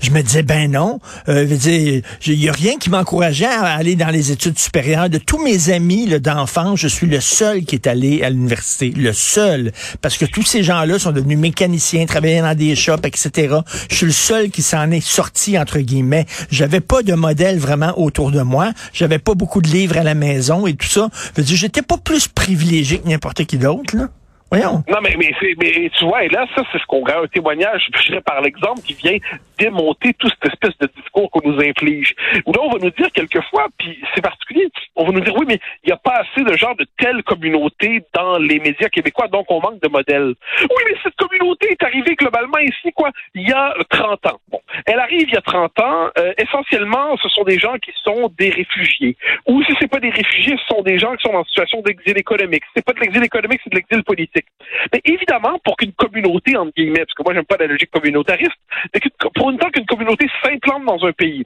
Je 0.00 0.10
me 0.10 0.22
disais, 0.22 0.42
ben 0.42 0.70
non. 0.72 0.98
Euh, 1.28 1.46
veux 1.52 1.58
dire, 1.58 2.02
il 2.26 2.42
y 2.42 2.48
a 2.48 2.52
rien 2.52 2.78
qui 2.78 2.90
m'encourageait 2.90 3.46
à 3.46 3.74
aller 3.74 3.96
dans 3.96 4.08
les 4.08 4.32
études 4.32 4.58
supérieures. 4.58 5.08
De 5.08 5.18
tous 5.18 5.42
mes 5.42 5.70
amis 5.70 6.06
d'enfance, 6.20 6.80
je 6.80 6.88
suis 6.88 7.06
le 7.06 7.20
seul 7.20 7.64
qui 7.64 7.76
est 7.76 7.86
allé 7.86 8.22
à 8.22 8.30
l'université. 8.30 8.90
Le 8.90 9.12
seul. 9.12 9.72
Parce 10.00 10.18
que 10.18 10.24
tous 10.24 10.42
ces 10.42 10.62
gens-là 10.62 10.98
sont 10.98 11.12
devenus 11.12 11.38
mécaniciens, 11.38 12.06
travaillaient 12.06 12.42
dans 12.42 12.56
des 12.56 12.74
shops, 12.74 13.04
etc. 13.04 13.56
Je 13.90 13.96
suis 13.96 14.06
le 14.06 14.12
seul 14.12 14.50
qui 14.50 14.62
s'en 14.62 14.90
est 14.90 15.00
sorti, 15.00 15.58
entre 15.58 15.78
guillemets. 15.78 16.26
J'avais 16.50 16.80
pas 16.80 17.02
de 17.02 17.14
modèle 17.14 17.58
vraiment 17.58 17.98
autour 17.98 18.30
de 18.30 18.42
moi. 18.42 18.72
J'avais 18.92 19.18
pas 19.18 19.34
beaucoup 19.34 19.62
de 19.62 19.68
livres 19.68 19.98
à 19.98 20.02
la 20.02 20.14
maison 20.14 20.66
et 20.66 20.74
tout 20.74 20.86
ça. 20.86 21.08
Je 21.34 21.40
veux 21.40 21.46
dire, 21.46 21.56
j'étais 21.56 21.82
pas 21.82 21.98
plus 21.98 22.28
privilégié 22.28 22.98
que 22.98 23.08
n'importe 23.08 23.44
qui 23.44 23.58
d'autre, 23.58 23.96
là. 23.96 24.08
Voyons. 24.52 24.84
Non, 24.86 24.98
mais, 25.02 25.16
mais, 25.18 25.32
mais 25.58 25.90
tu 25.98 26.04
vois, 26.04 26.24
et 26.24 26.28
là, 26.28 26.44
ça, 26.54 26.62
c'est 26.70 26.78
ce 26.78 26.84
qu'on 26.86 27.02
a 27.06 27.22
un 27.22 27.26
témoignage, 27.26 27.88
je 27.96 28.08
dirais 28.08 28.20
par 28.20 28.42
l'exemple, 28.42 28.82
qui 28.84 28.92
vient 28.92 29.16
démonter 29.62 30.12
toute 30.14 30.32
cette 30.42 30.52
espèce 30.52 30.76
de 30.78 30.88
discours 30.96 31.30
qu'on 31.30 31.48
nous 31.48 31.58
inflige. 31.60 32.14
Où 32.46 32.52
là, 32.52 32.60
on 32.62 32.70
va 32.70 32.78
nous 32.78 32.90
dire 32.90 33.10
quelquefois, 33.12 33.68
puis 33.78 33.98
c'est 34.14 34.22
particulier, 34.22 34.68
on 34.96 35.04
va 35.04 35.12
nous 35.12 35.20
dire, 35.20 35.34
oui, 35.36 35.44
mais 35.46 35.58
il 35.84 35.86
n'y 35.88 35.92
a 35.92 35.96
pas 35.96 36.22
assez 36.22 36.42
de 36.44 36.56
genre 36.56 36.74
de 36.76 36.86
telle 36.98 37.22
communauté 37.22 38.02
dans 38.14 38.38
les 38.38 38.58
médias 38.58 38.88
québécois, 38.88 39.28
donc 39.28 39.46
on 39.50 39.60
manque 39.60 39.80
de 39.80 39.88
modèles. 39.88 40.34
Oui, 40.60 40.82
mais 40.86 40.96
cette 41.02 41.16
communauté 41.16 41.72
est 41.72 41.82
arrivée 41.82 42.14
globalement 42.14 42.58
ici, 42.58 42.92
quoi, 42.94 43.10
il 43.34 43.48
y 43.48 43.52
a 43.52 43.74
30 43.90 44.26
ans. 44.26 44.40
Bon, 44.50 44.60
elle 44.86 44.98
arrive 44.98 45.28
il 45.28 45.34
y 45.34 45.36
a 45.36 45.42
30 45.42 45.78
ans, 45.80 46.10
euh, 46.18 46.32
essentiellement, 46.38 47.16
ce 47.22 47.28
sont 47.28 47.44
des 47.44 47.58
gens 47.58 47.74
qui 47.78 47.92
sont 48.02 48.32
des 48.36 48.50
réfugiés. 48.50 49.16
Ou 49.46 49.62
si 49.64 49.72
c'est 49.80 49.88
pas 49.88 50.00
des 50.00 50.10
réfugiés, 50.10 50.56
ce 50.56 50.74
sont 50.74 50.82
des 50.82 50.98
gens 50.98 51.14
qui 51.16 51.28
sont 51.28 51.34
en 51.34 51.44
situation 51.44 51.80
d'exil 51.82 52.18
économique. 52.18 52.64
C'est 52.74 52.84
pas 52.84 52.92
de 52.92 53.00
l'exil 53.00 53.22
économique, 53.22 53.60
c'est 53.62 53.70
de 53.70 53.76
l'exil 53.76 54.02
politique. 54.02 54.46
Mais 54.92 55.00
évidemment, 55.04 55.58
pour 55.64 55.76
qu'une 55.76 55.92
communauté, 55.92 56.56
entre 56.56 56.72
guillemets, 56.76 57.04
parce 57.04 57.14
que 57.14 57.22
moi 57.24 57.34
j'aime 57.34 57.44
pas 57.44 57.56
la 57.58 57.66
logique 57.66 57.90
communautariste, 57.90 58.58
mais 58.92 59.00
pour 59.34 59.51
une 59.52 59.58
temps 59.58 59.70
qu'une 59.70 59.86
communauté 59.86 60.26
s'implante 60.42 60.84
dans 60.84 61.04
un 61.06 61.12
pays, 61.12 61.44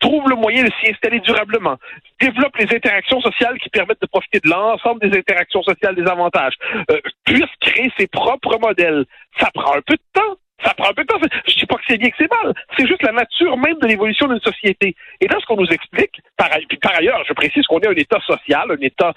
trouve 0.00 0.28
le 0.28 0.36
moyen 0.36 0.64
de 0.64 0.70
s'y 0.80 0.90
installer 0.90 1.20
durablement, 1.20 1.76
développe 2.20 2.56
les 2.56 2.74
interactions 2.74 3.20
sociales 3.20 3.58
qui 3.58 3.68
permettent 3.68 4.00
de 4.00 4.06
profiter 4.06 4.40
de 4.40 4.48
l'ensemble 4.48 5.00
des 5.00 5.16
interactions 5.16 5.62
sociales, 5.62 5.94
des 5.94 6.10
avantages, 6.10 6.54
euh, 6.90 6.98
puisse 7.24 7.50
créer 7.60 7.90
ses 7.98 8.06
propres 8.06 8.58
modèles. 8.58 9.04
Ça 9.38 9.50
prend 9.54 9.76
un 9.76 9.82
peu 9.82 9.94
de 9.94 10.02
temps. 10.12 10.36
Ça 10.64 10.72
prend 10.74 10.88
un 10.88 10.94
peu 10.94 11.02
de 11.02 11.08
temps. 11.08 11.18
Je 11.46 11.54
dis 11.54 11.66
pas 11.66 11.74
que 11.74 11.82
c'est 11.86 11.98
bien 11.98 12.08
que 12.08 12.16
c'est 12.18 12.30
mal. 12.42 12.54
C'est 12.78 12.86
juste 12.86 13.02
la 13.02 13.12
nature 13.12 13.56
même 13.58 13.78
de 13.80 13.86
l'évolution 13.86 14.26
d'une 14.28 14.40
société. 14.40 14.94
Et 15.20 15.26
là, 15.26 15.36
ce 15.40 15.46
qu'on 15.46 15.56
nous 15.56 15.68
explique, 15.68 16.20
par, 16.36 16.48
ailleurs, 16.96 17.22
je 17.28 17.32
précise 17.34 17.66
qu'on 17.66 17.80
est 17.80 17.88
un 17.88 17.92
État 17.92 18.20
social, 18.20 18.70
un 18.70 18.80
État 18.80 19.12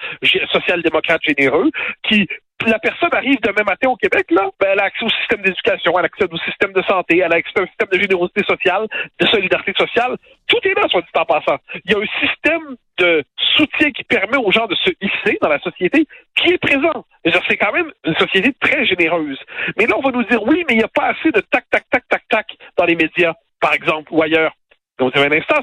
social-démocrate 0.52 1.22
généreux, 1.24 1.70
qui 2.04 2.28
la 2.66 2.80
personne 2.80 3.10
arrive 3.14 3.40
demain 3.42 3.64
matin 3.64 3.90
au 3.90 3.96
Québec, 3.96 4.28
là, 4.32 4.50
ben, 4.60 4.70
elle 4.74 4.80
a 4.80 4.86
accès 4.86 5.06
au 5.06 5.10
système 5.10 5.42
d'éducation, 5.42 5.94
elle 5.98 6.06
a 6.06 6.06
accès 6.06 6.26
au 6.32 6.38
système 6.38 6.74
de 6.74 6.82
santé, 6.84 7.20
elle 7.20 7.32
a 7.32 7.36
accès 7.36 7.62
au 7.62 7.68
système 7.68 7.90
de 7.92 8.00
générosité 8.00 8.44
sociale, 8.44 8.88
de 9.20 9.28
solidarité 9.28 9.74
sociale. 9.78 10.18
Tout 10.48 10.60
est 10.64 10.74
là, 10.74 10.88
soit 10.90 11.02
dit 11.02 11.08
en 11.16 11.26
passant. 11.26 11.58
Il 11.86 11.92
y 11.92 11.96
a 11.96 12.00
un 12.00 12.28
système 12.28 12.76
de 12.98 13.24
soutien 13.58 13.92
qui 13.92 14.04
permet 14.04 14.38
aux 14.38 14.52
gens 14.52 14.66
de 14.66 14.76
se 14.76 14.90
hisser 15.02 15.38
dans 15.42 15.50
la 15.50 15.60
société 15.60 16.08
qui 16.36 16.54
est 16.54 16.58
présent. 16.58 17.06
C'est 17.48 17.58
quand 17.58 17.72
même 17.72 17.92
une 18.06 18.16
société 18.16 18.54
très 18.60 18.86
généreuse. 18.86 19.40
Mais 19.78 19.86
là, 19.86 19.96
on 19.98 20.02
va 20.02 20.12
nous 20.12 20.24
dire 20.24 20.42
oui, 20.44 20.64
mais 20.68 20.76
il 20.76 20.78
n'y 20.80 20.84
a 20.84 20.88
pas 20.88 21.08
assez 21.08 21.32
de 21.32 21.42
tac, 21.42 21.66
tac, 21.70 21.86
tac, 21.90 22.04
tac, 22.10 22.24
tac 22.30 22.48
dans 22.78 22.86
les 22.86 22.96
médias, 22.96 23.34
par 23.62 23.74
exemple, 23.74 24.12
ou 24.12 24.22
ailleurs. 24.22 24.54
Donc, 25.00 25.16
un 25.16 25.32
instant, 25.32 25.62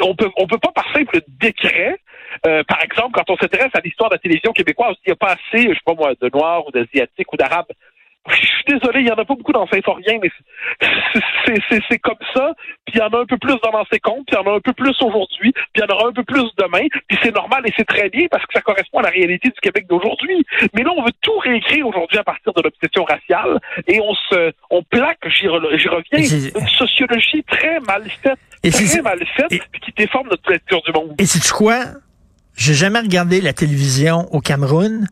on 0.00 0.14
peut, 0.14 0.30
on 0.38 0.46
peut 0.46 0.58
pas 0.58 0.72
par 0.72 0.90
simple 0.94 1.20
décret, 1.28 1.96
euh, 2.46 2.62
par 2.64 2.82
exemple, 2.82 3.10
quand 3.12 3.28
on 3.30 3.36
s'intéresse 3.36 3.70
à 3.74 3.80
l'histoire 3.80 4.10
de 4.10 4.14
la 4.14 4.18
télévision 4.18 4.52
québécoise, 4.52 4.94
il 5.04 5.10
n'y 5.10 5.12
a 5.12 5.16
pas 5.16 5.32
assez, 5.34 5.68
je 5.68 5.74
sais 5.74 5.80
pas 5.84 5.94
moi, 5.94 6.12
de 6.20 6.30
noirs 6.32 6.66
ou 6.66 6.70
d'asiatiques 6.70 7.32
ou 7.32 7.36
d'arabes. 7.36 7.66
Je 8.26 8.36
suis 8.36 8.64
désolé, 8.66 9.00
il 9.00 9.06
y 9.06 9.10
en 9.10 9.16
a 9.16 9.24
pas 9.26 9.34
beaucoup 9.34 9.52
dans 9.52 9.66
Saint-Forien, 9.66 10.18
mais 10.22 10.30
c'est- 10.80 11.20
c'est- 11.44 11.60
c'est 11.68 11.80
c'est 11.90 11.98
comme 11.98 12.16
ça. 12.32 12.52
Puis 12.86 12.94
il 12.94 12.98
y 12.98 13.02
en 13.02 13.08
a 13.08 13.18
un 13.20 13.26
peu 13.26 13.36
plus 13.36 13.54
dans 13.62 13.70
l'ancien 13.70 13.98
compte, 14.02 14.24
puis 14.26 14.34
il 14.34 14.42
y 14.42 14.48
en 14.48 14.50
a 14.50 14.56
un 14.56 14.60
peu 14.60 14.72
plus 14.72 14.94
aujourd'hui, 15.02 15.52
puis 15.52 15.62
il 15.76 15.80
y 15.80 15.84
en 15.84 15.94
aura 15.94 16.08
un 16.08 16.12
peu 16.12 16.24
plus 16.24 16.48
demain. 16.56 16.86
Puis 17.06 17.18
c'est 17.22 17.34
normal 17.34 17.62
et 17.66 17.72
c'est 17.76 17.84
très 17.84 18.08
bien 18.08 18.26
parce 18.30 18.42
que 18.46 18.54
ça 18.54 18.62
correspond 18.62 19.00
à 19.00 19.02
la 19.02 19.10
réalité 19.10 19.50
du 19.50 19.60
Québec 19.60 19.86
d'aujourd'hui. 19.88 20.42
Mais 20.72 20.82
là, 20.82 20.90
on 20.96 21.02
veut 21.04 21.12
tout 21.20 21.36
réécrire 21.38 21.86
aujourd'hui 21.86 22.16
à 22.16 22.24
partir 22.24 22.54
de 22.54 22.62
l'obsession 22.62 23.04
raciale 23.04 23.60
et 23.86 24.00
on 24.00 24.14
se, 24.14 24.52
on 24.70 24.82
plaque, 24.82 25.18
j'y 25.28 25.46
reviens, 25.48 26.22
c'est- 26.22 26.58
une 26.58 26.68
sociologie 26.68 27.44
très 27.44 27.78
mal 27.80 28.08
faite, 28.22 28.38
Et 28.62 28.70
c'est- 28.70 28.90
très 28.90 29.02
mal 29.02 29.22
faite, 29.36 29.52
et- 29.52 29.60
qui 29.82 29.92
déforme 29.98 30.28
notre 30.30 30.50
lecture 30.50 30.80
du 30.80 30.92
monde. 30.92 31.14
Et 31.18 31.26
sais-tu 31.26 31.52
quoi? 31.52 31.76
J'ai 32.56 32.74
jamais 32.74 33.00
regardé 33.00 33.40
la 33.40 33.52
télévision 33.52 34.28
au 34.32 34.40
Cameroun, 34.40 35.06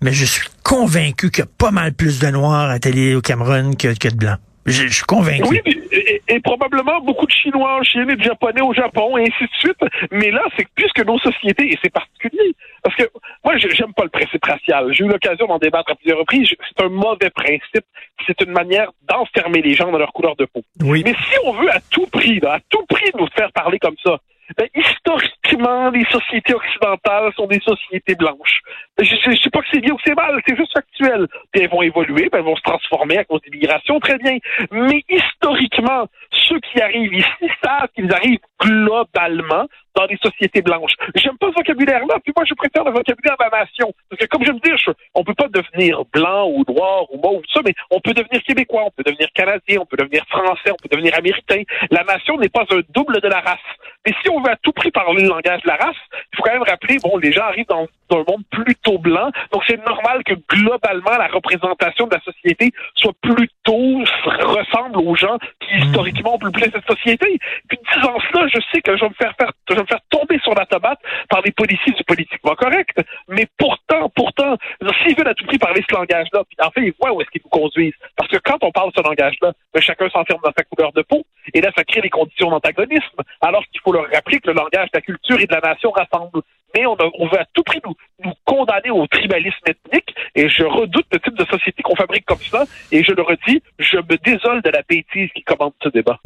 mais 0.00 0.12
je 0.12 0.24
suis 0.24 0.48
convaincu 0.62 1.30
qu'il 1.30 1.44
y 1.44 1.46
a 1.46 1.50
pas 1.58 1.70
mal 1.70 1.92
plus 1.92 2.20
de 2.20 2.28
noirs 2.28 2.70
à 2.70 2.78
télé 2.78 3.14
au 3.14 3.20
Cameroun 3.20 3.76
que, 3.76 3.96
que 3.98 4.08
de 4.08 4.16
blancs. 4.16 4.38
Je, 4.66 4.86
je 4.86 4.94
suis 4.94 5.04
convaincu. 5.04 5.42
Oui, 5.48 5.60
mais- 5.66 5.72
et, 5.92 6.22
et 6.28 6.40
probablement 6.40 7.00
beaucoup 7.02 7.26
de 7.26 7.30
Chinois 7.30 7.78
en 7.78 7.82
Chine 7.82 8.08
et 8.10 8.16
de 8.16 8.22
Japonais 8.22 8.62
au 8.62 8.72
Japon, 8.72 9.16
et 9.18 9.22
ainsi 9.22 9.44
de 9.44 9.58
suite. 9.58 9.76
Mais 10.10 10.30
là, 10.30 10.42
c'est 10.56 10.64
que 10.64 10.70
puisque 10.74 11.04
nos 11.04 11.18
sociétés, 11.18 11.70
et 11.72 11.78
c'est 11.82 11.92
particulier, 11.92 12.54
parce 12.82 12.96
que 12.96 13.04
moi, 13.44 13.56
j'aime 13.58 13.92
pas 13.94 14.04
le 14.04 14.08
principe 14.10 14.44
racial. 14.44 14.90
J'ai 14.92 15.04
eu 15.04 15.08
l'occasion 15.08 15.46
d'en 15.46 15.58
débattre 15.58 15.92
à 15.92 15.94
plusieurs 15.94 16.18
reprises. 16.18 16.48
C'est 16.48 16.84
un 16.84 16.88
mauvais 16.88 17.30
principe. 17.30 17.84
C'est 18.26 18.40
une 18.40 18.52
manière 18.52 18.90
d'enfermer 19.08 19.60
les 19.62 19.74
gens 19.74 19.92
dans 19.92 19.98
leur 19.98 20.12
couleur 20.12 20.34
de 20.36 20.46
peau. 20.46 20.62
Oui. 20.82 21.02
Mais 21.04 21.12
si 21.14 21.38
on 21.44 21.52
veut 21.52 21.70
à 21.70 21.80
tout 21.90 22.06
prix, 22.06 22.40
là, 22.40 22.54
à 22.54 22.60
tout 22.70 22.84
prix 22.88 23.10
nous 23.18 23.26
faire 23.36 23.52
parler 23.52 23.78
comme 23.78 23.96
ça, 24.02 24.16
ben, 24.56 24.68
historiquement, 24.74 25.90
les 25.90 26.04
sociétés 26.04 26.54
occidentales 26.54 27.32
sont 27.34 27.46
des 27.46 27.60
sociétés 27.60 28.14
blanches. 28.14 28.60
Je, 28.98 29.04
je 29.04 29.36
sais 29.42 29.50
pas 29.50 29.60
que 29.60 29.66
c'est 29.72 29.80
bien 29.80 29.92
ou 29.92 29.96
que 29.96 30.02
c'est 30.06 30.14
mal, 30.14 30.40
c'est 30.46 30.56
juste 30.56 30.72
factuel. 30.72 31.26
Puis 31.52 31.62
elles 31.62 31.70
vont 31.70 31.82
évoluer, 31.82 32.28
ben, 32.30 32.38
elles 32.38 32.44
vont 32.44 32.56
se 32.56 32.62
transformer 32.62 33.18
à 33.18 33.24
cause 33.24 33.40
de 33.42 33.50
l'immigration, 33.50 33.98
très 34.00 34.18
bien. 34.18 34.38
Mais 34.70 35.04
historiquement, 35.08 36.06
ceux 36.30 36.60
qui 36.60 36.80
arrivent 36.80 37.14
ici 37.14 37.50
savent 37.62 37.88
qu'ils 37.94 38.12
arrivent 38.12 38.38
globalement 38.64 39.66
dans 39.94 40.06
des 40.06 40.16
sociétés 40.20 40.60
blanches. 40.62 40.94
J'aime 41.14 41.38
pas 41.38 41.48
ce 41.50 41.54
vocabulaire-là, 41.54 42.16
puis 42.24 42.32
moi 42.36 42.44
je 42.48 42.54
préfère 42.54 42.82
le 42.84 42.90
vocabulaire 42.90 43.36
de 43.38 43.44
la 43.44 43.60
nation. 43.60 43.92
Parce 44.10 44.20
que 44.20 44.26
comme 44.26 44.44
je 44.44 44.50
me 44.50 44.58
dis, 44.58 44.72
je- 44.84 44.90
on 45.14 45.22
peut 45.22 45.34
pas 45.34 45.46
devenir 45.48 46.02
blanc 46.12 46.48
ou 46.48 46.64
noir 46.66 47.04
ou 47.12 47.20
mauve, 47.22 47.42
tout 47.42 47.52
ça, 47.54 47.60
mais 47.64 47.74
on 47.90 48.00
peut 48.00 48.12
devenir 48.12 48.42
québécois, 48.42 48.82
on 48.86 48.90
peut 48.90 49.04
devenir 49.04 49.28
canadien, 49.34 49.78
on 49.80 49.86
peut 49.86 49.96
devenir 49.96 50.24
français, 50.28 50.72
on 50.72 50.76
peut 50.82 50.88
devenir 50.90 51.14
américain. 51.16 51.62
La 51.92 52.02
nation 52.02 52.36
n'est 52.38 52.48
pas 52.48 52.64
un 52.72 52.80
double 52.90 53.20
de 53.20 53.28
la 53.28 53.40
race. 53.40 53.58
Mais 54.04 54.12
si 54.22 54.28
on 54.30 54.42
veut 54.42 54.50
à 54.50 54.56
tout 54.56 54.72
prix 54.72 54.90
parler 54.90 55.22
le 55.22 55.28
langage 55.28 55.62
de 55.62 55.68
la 55.68 55.76
race, 55.76 55.96
il 56.32 56.36
faut 56.36 56.42
quand 56.42 56.52
même 56.52 56.62
rappeler, 56.68 56.96
bon, 57.02 57.16
les 57.18 57.32
gens 57.32 57.44
arrivent 57.44 57.66
dans, 57.68 57.86
dans 58.10 58.18
un 58.18 58.24
monde 58.28 58.42
plutôt 58.50 58.98
blanc, 58.98 59.30
donc 59.52 59.62
c'est 59.68 59.82
normal 59.86 60.24
que 60.24 60.34
globalement 60.50 61.16
la 61.16 61.28
représentation 61.28 62.06
de 62.08 62.14
la 62.14 62.20
société 62.20 62.72
soit 62.96 63.14
plutôt 63.22 64.02
ressemble 64.40 64.98
aux 64.98 65.14
gens 65.14 65.38
qui 65.60 65.78
historiquement 65.78 66.34
ont 66.34 66.38
peuplé 66.38 66.68
cette 66.72 66.86
société. 66.86 67.38
Puis 67.68 67.78
disant 67.94 68.16
cela, 68.32 68.48
je 68.54 68.60
sais 68.72 68.80
que 68.80 68.96
je 68.96 69.02
vais 69.02 69.08
me 69.08 69.86
faire 69.86 70.00
tomber 70.10 70.38
sur 70.40 70.54
la 70.54 70.66
tomate 70.66 71.00
par 71.28 71.42
des 71.42 71.52
policiers 71.52 71.92
du 71.92 72.04
politiquement 72.04 72.54
correct. 72.54 72.98
Mais 73.28 73.46
pourtant, 73.58 74.08
pourtant, 74.14 74.56
s'ils 75.02 75.16
veulent 75.16 75.28
à 75.28 75.34
tout 75.34 75.46
prix 75.46 75.58
parler 75.58 75.82
ce 75.88 75.94
langage-là, 75.94 76.42
en 76.62 76.70
fait, 76.70 76.82
ils 76.82 76.94
voient 77.00 77.12
où 77.12 77.20
est-ce 77.20 77.30
qu'ils 77.30 77.42
nous 77.44 77.50
conduisent. 77.50 77.94
Parce 78.16 78.30
que 78.30 78.38
quand 78.38 78.58
on 78.62 78.70
parle 78.70 78.90
ce 78.96 79.02
langage-là, 79.02 79.52
ben, 79.72 79.80
chacun 79.80 80.08
s'enferme 80.08 80.40
dans 80.42 80.52
sa 80.56 80.64
couleur 80.64 80.92
de 80.92 81.02
peau, 81.02 81.24
et 81.52 81.60
là, 81.60 81.70
ça 81.76 81.84
crée 81.84 82.00
des 82.00 82.10
conditions 82.10 82.50
d'antagonisme, 82.50 83.20
alors 83.40 83.64
qu'il 83.66 83.80
faut 83.80 83.92
leur 83.92 84.06
rappeler 84.10 84.40
que 84.40 84.48
le 84.48 84.54
langage 84.54 84.90
de 84.90 84.94
la 84.94 85.00
culture 85.00 85.40
et 85.40 85.46
de 85.46 85.54
la 85.54 85.60
nation 85.60 85.90
rassemble. 85.90 86.40
Mais 86.76 86.86
on, 86.86 86.96
on 87.00 87.28
veut 87.28 87.38
à 87.38 87.44
tout 87.54 87.62
prix 87.62 87.80
nous, 87.84 87.94
nous 88.24 88.32
condamner 88.44 88.90
au 88.90 89.06
tribalisme 89.06 89.56
ethnique, 89.66 90.14
et 90.34 90.48
je 90.48 90.64
redoute 90.64 91.06
le 91.12 91.18
type 91.20 91.36
de 91.38 91.44
société 91.44 91.82
qu'on 91.82 91.96
fabrique 91.96 92.24
comme 92.26 92.38
ça, 92.50 92.64
et 92.92 93.02
je 93.02 93.12
le 93.12 93.22
redis, 93.22 93.62
je 93.78 93.96
me 93.96 94.16
désole 94.24 94.62
de 94.62 94.70
la 94.70 94.82
bêtise 94.88 95.30
qui 95.34 95.42
commande 95.42 95.72
ce 95.82 95.88
débat. 95.88 96.18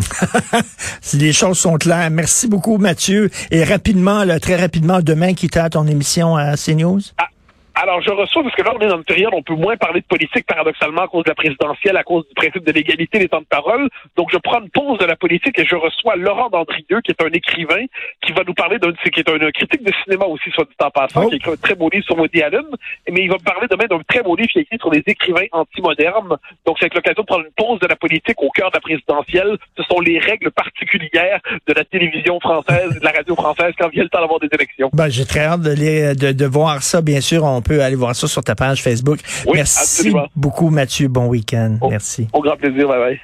Si 1.00 1.16
les 1.18 1.32
choses 1.32 1.58
sont 1.58 1.76
claires. 1.76 2.10
Merci 2.10 2.48
beaucoup, 2.48 2.78
Mathieu. 2.78 3.30
Et 3.50 3.64
rapidement, 3.64 4.24
là, 4.24 4.40
très 4.40 4.56
rapidement, 4.56 5.00
demain, 5.00 5.34
qui 5.34 5.48
t'a 5.48 5.70
ton 5.70 5.86
émission 5.86 6.36
à 6.36 6.56
CNews? 6.56 7.00
Alors, 7.80 8.00
je 8.02 8.10
reçois, 8.10 8.42
parce 8.42 8.54
que 8.56 8.62
là, 8.62 8.72
on 8.74 8.80
est 8.80 8.88
dans 8.88 8.96
une 8.96 9.04
période, 9.04 9.30
on 9.32 9.42
peut 9.42 9.54
moins 9.54 9.76
parler 9.76 10.00
de 10.00 10.06
politique, 10.06 10.44
paradoxalement, 10.46 11.02
à 11.02 11.06
cause 11.08 11.22
de 11.24 11.30
la 11.30 11.34
présidentielle, 11.36 11.96
à 11.96 12.02
cause 12.02 12.26
du 12.26 12.34
principe 12.34 12.64
de 12.64 12.72
l'égalité 12.72 13.18
des 13.20 13.28
temps 13.28 13.40
de 13.40 13.46
parole. 13.46 13.88
Donc, 14.16 14.30
je 14.32 14.38
prends 14.38 14.60
une 14.60 14.70
pause 14.70 14.98
de 14.98 15.04
la 15.04 15.14
politique 15.14 15.56
et 15.58 15.64
je 15.64 15.76
reçois 15.76 16.16
Laurent 16.16 16.48
Dandrieux, 16.50 17.00
qui 17.04 17.12
est 17.12 17.22
un 17.22 17.30
écrivain, 17.32 17.84
qui 18.24 18.32
va 18.32 18.42
nous 18.44 18.54
parler 18.54 18.78
d'un, 18.78 18.92
qui 18.92 19.20
est 19.20 19.28
un, 19.30 19.38
critique 19.52 19.84
de 19.84 19.92
cinéma 20.02 20.24
aussi, 20.26 20.50
soit 20.50 20.64
dit 20.64 20.74
en 20.84 20.90
passant, 20.90 21.22
Oh. 21.24 21.28
qui 21.28 21.34
a 21.34 21.36
écrit 21.36 21.52
un 21.52 21.56
très 21.56 21.74
beau 21.76 21.88
livre 21.88 22.04
sur 22.04 22.18
Woody 22.18 22.42
Allen. 22.42 22.64
Mais 23.12 23.20
il 23.22 23.28
va 23.28 23.36
me 23.36 23.44
parler 23.44 23.68
demain 23.70 23.86
d'un 23.88 24.00
très 24.08 24.22
beau 24.22 24.34
livre 24.34 24.48
qui 24.50 24.58
a 24.58 24.62
écrit 24.62 24.78
sur 24.78 24.90
les 24.90 25.02
écrivains 25.06 25.46
antimodernes. 25.52 26.36
Donc, 26.66 26.76
c'est 26.80 26.92
l'occasion 26.92 27.22
de 27.22 27.26
prendre 27.26 27.44
une 27.44 27.52
pause 27.56 27.78
de 27.80 27.86
la 27.86 27.96
politique 27.96 28.42
au 28.42 28.50
cœur 28.50 28.70
de 28.70 28.76
la 28.76 28.80
présidentielle. 28.80 29.56
Ce 29.76 29.82
sont 29.84 30.00
les 30.00 30.18
règles 30.18 30.50
particulières 30.50 31.40
de 31.66 31.72
la 31.74 31.84
télévision 31.84 32.40
française 32.40 32.90
de 32.98 33.04
la 33.04 33.12
radio 33.12 33.34
française 33.36 33.72
quand 33.78 33.88
vient 33.88 34.02
le 34.02 34.08
temps 34.08 34.20
d'avoir 34.20 34.40
des 34.40 34.48
élections. 34.52 34.90
Ben, 34.92 35.08
j'ai 35.08 35.24
très 35.24 35.44
hâte 35.44 35.60
de, 35.62 35.72
les- 35.72 36.14
de, 36.14 36.32
de 36.32 36.46
voir 36.46 36.82
ça. 36.82 37.02
Bien 37.02 37.20
sûr, 37.20 37.44
on 37.44 37.60
peut 37.68 37.82
aller 37.82 37.96
voir 37.96 38.16
ça 38.16 38.26
sur 38.26 38.42
ta 38.42 38.54
page 38.54 38.82
Facebook. 38.82 39.20
Oui, 39.46 39.52
Merci 39.54 39.78
absolument. 39.80 40.26
beaucoup, 40.34 40.70
Mathieu. 40.70 41.08
Bon 41.08 41.26
week-end. 41.26 41.76
Merci. 41.88 42.26
Au 42.32 42.40
grand 42.40 42.56
plaisir, 42.56 42.88
bye 42.88 42.98
bye. 42.98 43.20